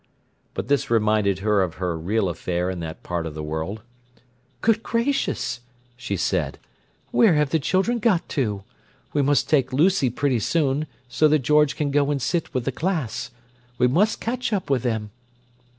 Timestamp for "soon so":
10.39-11.27